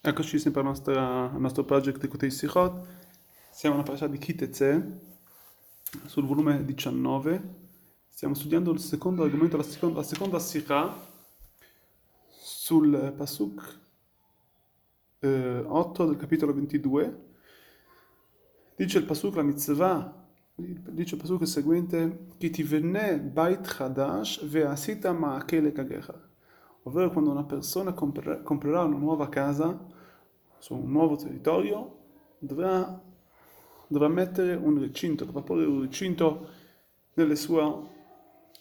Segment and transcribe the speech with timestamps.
[0.00, 2.86] Eccoci sempre al nostro, al nostro project di Kutei Sichot.
[3.50, 5.00] Siamo alla parasha di Kiteze,
[6.06, 7.54] sul volume 19.
[8.06, 10.94] Stiamo studiando il secondo argomento, la seconda, la seconda sikha,
[12.28, 13.80] sul pasuk
[15.18, 17.26] eh, 8 del capitolo 22.
[18.76, 25.72] Dice il pasuk, la mitzvah, dice il pasuk seguente, Ki tivene bait chadash ve'asita ma'akele
[25.72, 26.27] kagecha
[26.88, 29.78] ovvero quando una persona comprerà una nuova casa
[30.58, 31.96] su un nuovo territorio,
[32.38, 33.00] dovrà,
[33.86, 36.48] dovrà mettere un recinto, dovrà porre un recinto
[37.14, 37.80] nelle sua,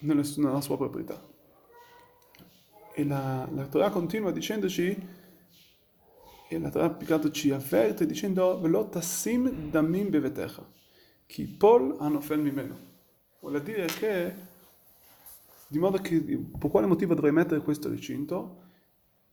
[0.00, 1.20] nelle, nella sua proprietà.
[2.92, 5.08] E la, la Torah continua dicendoci,
[6.48, 10.64] e la Torah più ci avverte dicendo, velot sim damim bevetecha,
[11.26, 12.94] chi pol anofel mimeno.
[13.40, 14.34] Vuol dire che
[15.68, 18.62] di modo che per quale motivo dovrei mettere questo recinto?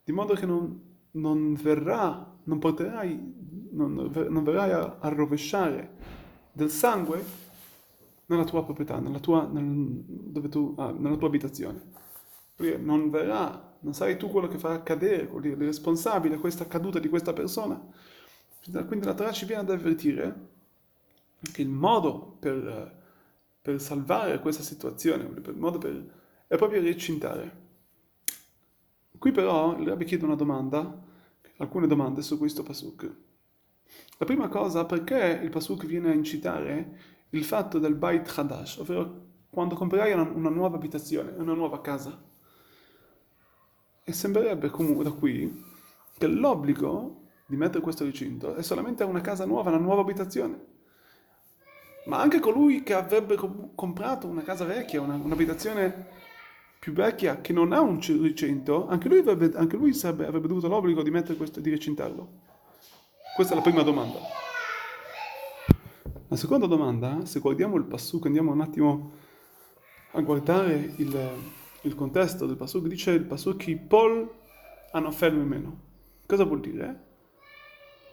[0.03, 5.95] Di modo che non, non verrà, non porterai, non, non verrai a, a, rovesciare
[6.51, 7.23] del sangue
[8.25, 11.91] nella tua proprietà, nella tua, nel, tu, ah, nella tua abitazione.
[12.79, 17.09] Non verrà, non sarai tu quello che farà cadere, il responsabile a questa caduta di
[17.09, 17.79] questa persona.
[18.87, 20.51] Quindi la Torah ci viene ad avvertire
[21.51, 23.01] che il modo per,
[23.61, 26.21] per salvare questa situazione, il modo per
[26.53, 27.61] è proprio recintare.
[29.17, 31.01] Qui però il Rabbi chiede una domanda,
[31.57, 33.11] alcune domande su questo pasuk.
[34.19, 36.99] La prima cosa, perché il pasuk viene a incitare
[37.31, 42.21] il fatto del Bait Hadash, ovvero quando comprerai una, una nuova abitazione, una nuova casa?
[44.03, 45.59] E sembrerebbe comunque da qui
[46.15, 50.65] che l'obbligo di mettere questo recinto è solamente una casa nuova, una nuova abitazione.
[52.05, 53.39] Ma anche colui che avrebbe
[53.73, 56.21] comprato una casa vecchia, una, un'abitazione
[56.83, 60.67] più vecchia che non ha un recinto, anche lui, avrebbe, anche lui sarebbe, avrebbe dovuto
[60.67, 62.27] l'obbligo di mettere questo, di recintarlo.
[63.37, 64.19] Questa è la prima domanda.
[66.27, 69.11] La seconda domanda, se guardiamo il Passuk, andiamo un attimo
[70.11, 71.29] a guardare il,
[71.83, 74.29] il contesto del Passuk, dice il Passuk che Paul
[74.91, 75.79] hanno fermo meno.
[76.25, 77.03] Cosa vuol dire?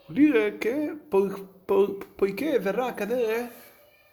[0.07, 1.27] Vuol dire che po,
[1.65, 3.51] po, poiché verrà a cadere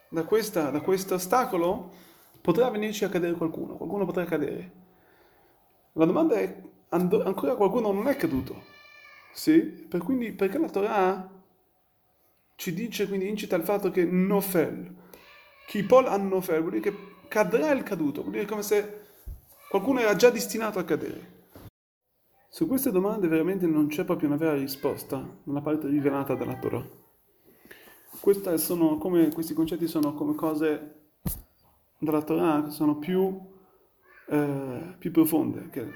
[0.09, 2.05] da, questa, da questo ostacolo,
[2.47, 4.71] potrà venirci a cadere qualcuno, qualcuno potrà cadere.
[5.91, 8.63] La domanda è, ancora qualcuno non è caduto?
[9.33, 9.59] Sì?
[9.59, 11.29] Per quindi, perché la Torah
[12.55, 14.95] ci dice, quindi incita il fatto che nofel,
[15.67, 16.97] chi pol an nofel, vuol dire che
[17.27, 19.01] cadrà il caduto, vuol dire come se
[19.69, 21.49] qualcuno era già destinato a cadere.
[22.47, 26.87] Su queste domande veramente non c'è proprio una vera risposta nella parte rivelata dalla Torah.
[28.21, 31.06] Come, questi concetti sono come cose
[31.99, 33.39] dalla Torah sono più,
[34.29, 35.91] eh, più profonde, che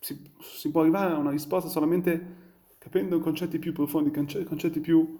[0.00, 2.42] si, si, può arrivare a una risposta solamente
[2.78, 5.16] capendo concetti più profondi, concetti più,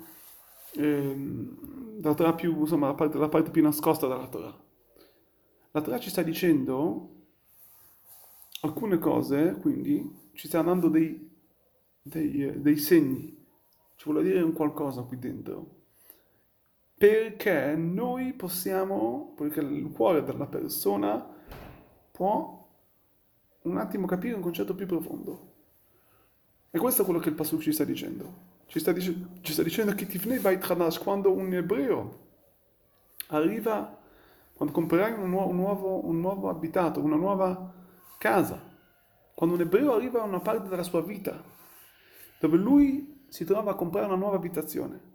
[0.77, 1.15] eh,
[1.99, 4.63] dalla Torah più, insomma, la parte, la parte più nascosta della Torah.
[5.71, 7.11] La Torah ci sta dicendo
[8.61, 11.31] alcune cose, quindi ci sta dando dei,
[12.03, 13.37] dei, dei segni,
[13.97, 15.84] ci vuole dire un qualcosa qui dentro
[17.05, 21.23] perché noi possiamo, perché il cuore della persona
[22.11, 22.67] può
[23.61, 25.53] un attimo capire un concetto più profondo.
[26.71, 28.53] E questo è quello che il Pasuk ci sta dicendo.
[28.65, 32.21] Ci sta, dic- ci sta dicendo che Tifnei Bait Hadash, quando un ebreo
[33.29, 33.99] arriva,
[34.55, 37.71] quando comprerai un, un, un nuovo abitato, una nuova
[38.17, 38.59] casa,
[39.35, 41.39] quando un ebreo arriva a una parte della sua vita,
[42.41, 45.13] dove lui si trova a comprare una nuova abitazione,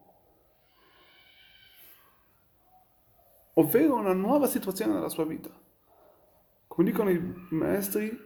[3.60, 5.50] ovvero una nuova situazione nella sua vita.
[6.68, 8.18] Come dicono i maestri,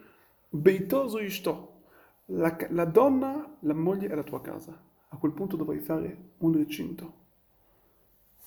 [0.48, 1.82] beitoso ishto,
[2.26, 4.80] la, la donna, la moglie è la tua casa.
[5.10, 7.22] A quel punto dovrai fare un recinto.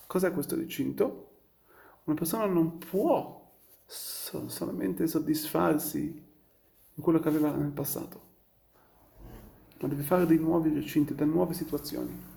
[0.06, 1.30] Cos'è questo recinto?
[2.04, 3.44] Una persona non può
[3.84, 6.24] solamente soddisfarsi
[6.94, 8.20] di quello che aveva nel passato,
[9.80, 12.34] ma deve fare dei nuovi recinti, delle nuove situazioni.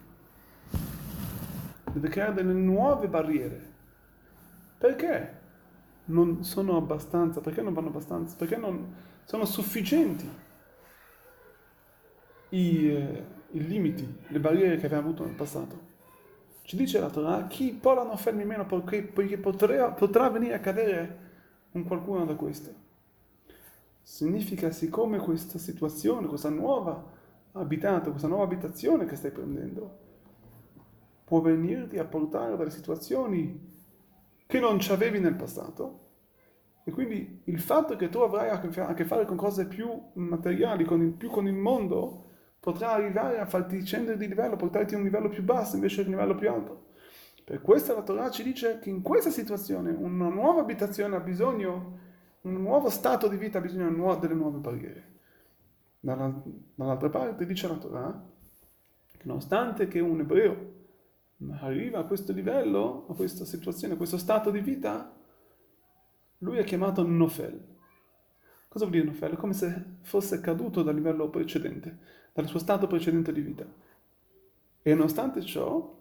[1.92, 3.78] Deve creare delle nuove barriere
[4.80, 5.38] perché
[6.06, 7.42] non sono abbastanza?
[7.42, 8.36] Perché non vanno abbastanza?
[8.38, 8.96] Perché non
[9.26, 10.28] sono sufficienti
[12.50, 15.88] i, eh, i limiti, le barriere che abbiamo avuto nel passato?
[16.62, 21.18] Ci dice la Torah, chi polano fermi meno poiché, poiché potrà, potrà venire a cadere
[21.72, 22.74] un qualcuno da queste.
[24.02, 27.04] Significa, siccome questa situazione, questa nuova
[27.54, 29.98] abitata, questa nuova abitazione che stai prendendo,
[31.26, 33.78] può venirti a portare dalle situazioni
[34.50, 36.08] che non ci avevi nel passato.
[36.84, 41.04] E quindi il fatto che tu avrai a che fare con cose più materiali, con
[41.04, 42.26] il, più con il mondo,
[42.60, 46.02] potrà arrivare a farti scendere di livello, portarti a un livello più basso invece che
[46.02, 46.88] a un livello più alto.
[47.46, 52.00] Per questo la Torah ci dice che in questa situazione una nuova abitazione ha bisogno,
[52.42, 55.18] un nuovo stato di vita ha bisogno delle nuove barriere.
[56.00, 58.28] Dall'altra parte dice la Torah
[59.16, 60.79] che nonostante che un ebreo
[61.60, 65.16] arriva a questo livello, a questa situazione, a questo stato di vita,
[66.40, 67.78] lui è chiamato Nofel.
[68.68, 69.34] Cosa vuol dire Nofel?
[69.34, 71.98] È come se fosse caduto dal livello precedente,
[72.34, 73.66] dal suo stato precedente di vita.
[74.82, 75.98] E nonostante ciò,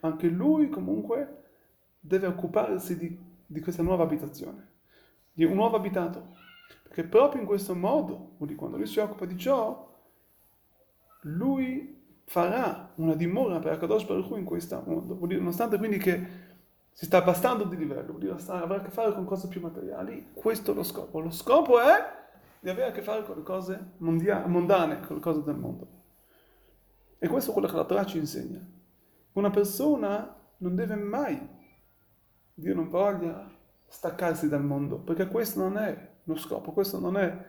[0.00, 1.42] anche lui comunque
[1.98, 4.68] deve occuparsi di, di questa nuova abitazione,
[5.32, 6.36] di un nuovo abitato.
[6.82, 9.90] Perché proprio in questo modo, quando lui si occupa di ciò,
[11.22, 15.14] lui farà una dimora per Akadosh Baruch Hu in questo mondo.
[15.14, 16.50] Vuol dire, nonostante quindi che
[16.92, 20.30] si sta abbassando di livello, vuol dire avrà a che fare con cose più materiali,
[20.34, 21.20] questo è lo scopo.
[21.20, 22.20] Lo scopo è
[22.60, 26.00] di avere a che fare con le cose mondia- mondane, con le cose del mondo.
[27.18, 28.60] E questo è quello che la Torah ci insegna.
[29.32, 31.48] Una persona non deve mai,
[32.54, 33.50] Dio non voglia,
[33.86, 37.46] staccarsi dal mondo, perché questo non è lo scopo, questo non è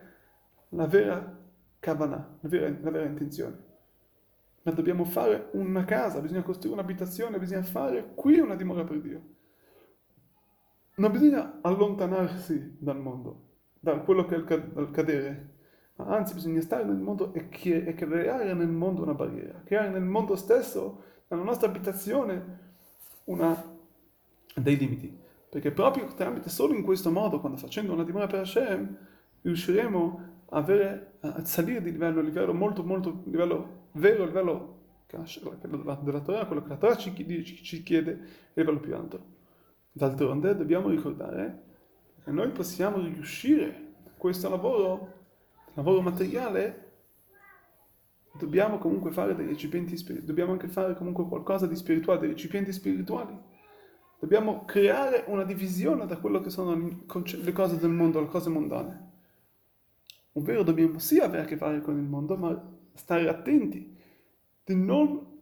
[0.70, 1.38] la vera
[1.78, 3.72] kavanah, la vera, la vera intenzione.
[4.64, 9.22] Ma dobbiamo fare una casa, bisogna costruire un'abitazione, bisogna fare qui una dimora per Dio.
[10.96, 15.54] Non bisogna allontanarsi dal mondo, da quello che è il cadere,
[15.96, 20.34] ma anzi bisogna stare nel mondo e, creare nel mondo una barriera, creare nel mondo
[20.34, 22.58] stesso, nella nostra abitazione,
[23.24, 23.76] una,
[24.54, 25.22] dei limiti.
[25.50, 28.96] Perché proprio tramite solo in questo modo, quando facendo una dimora per Hashem,
[29.42, 34.82] riusciremo avere, a salire di livello, a livello molto, molto, livello vero, a livello
[36.02, 37.12] della Torah, quello che la Torah ci,
[37.44, 39.32] ci chiede, a livello più alto.
[39.92, 41.62] D'altronde dobbiamo ricordare
[42.24, 45.12] che noi possiamo riuscire questo lavoro,
[45.74, 46.92] lavoro materiale,
[48.38, 52.72] dobbiamo comunque fare dei recipienti spirituali, dobbiamo anche fare comunque qualcosa di spirituale, dei recipienti
[52.72, 53.38] spirituali.
[54.18, 59.12] Dobbiamo creare una divisione da quello che sono le cose del mondo, le cose mondane.
[60.36, 63.96] Ovvero dobbiamo sì avere a che fare con il mondo, ma stare attenti
[64.64, 65.40] di non,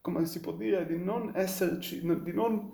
[0.00, 2.72] come si può dire, di non esserci, di non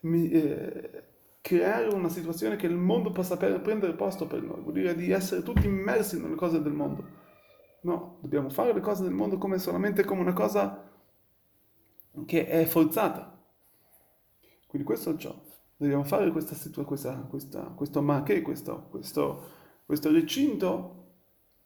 [0.00, 1.04] eh,
[1.40, 5.42] creare una situazione che il mondo possa prendere posto per noi, vuol dire di essere
[5.42, 7.20] tutti immersi nelle cose del mondo.
[7.82, 10.88] No, dobbiamo fare le cose del mondo come solamente come una cosa
[12.26, 13.40] che è forzata.
[14.66, 15.34] Quindi questo è ciò.
[15.76, 19.42] Dobbiamo fare questa situazione, questa, questa, questo mache, questo, questo,
[19.92, 21.00] questo recinto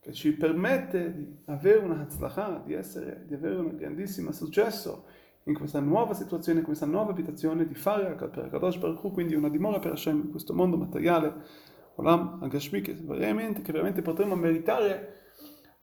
[0.00, 5.04] che ci permette di avere una hatzlacha, di, essere, di avere un grandissimo successo
[5.44, 9.36] in questa nuova situazione, in questa nuova abitazione, di fare per Kadosh Baruch Hu, quindi
[9.36, 11.34] una dimora per Hashem in questo mondo materiale,
[11.94, 15.28] Olam Agashmi, che veramente, che veramente potremo meritare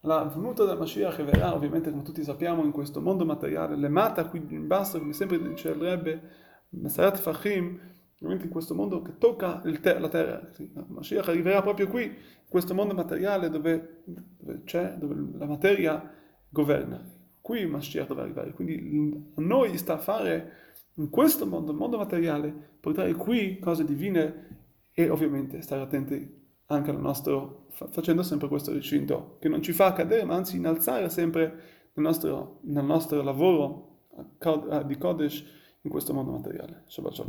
[0.02, 3.88] la venuta del Mashiach che verrà, ovviamente come tutti sappiamo, in questo mondo materiale, le
[3.88, 6.22] mata qui in basso, come sempre dice il Rebbe,
[6.72, 7.80] Mesarat Fahim,
[8.32, 10.50] in questo mondo che tocca te- la terra.
[10.88, 16.12] Mashiach arriverà proprio qui, in questo mondo materiale dove, dove, c'è, dove la materia
[16.50, 20.52] governa qui Mashiach deve arrivare, quindi a noi sta a fare
[20.94, 26.90] in questo mondo, il mondo materiale, portare qui cose divine e ovviamente stare attenti anche
[26.90, 31.42] al nostro, facendo sempre questo recinto, che non ci fa cadere, ma anzi innalzare sempre
[31.94, 34.06] nel nostro, nel nostro lavoro
[34.86, 35.44] di Kodesh
[35.82, 36.84] in questo mondo materiale.
[36.86, 37.22] Shabbat shalom.